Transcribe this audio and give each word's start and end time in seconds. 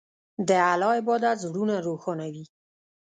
د 0.47 0.49
الله 0.71 0.91
عبادت 0.99 1.37
زړونه 1.45 1.75
روښانوي. 1.87 2.45